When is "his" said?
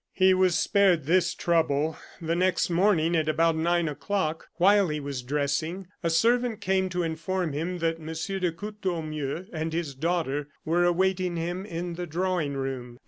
9.73-9.93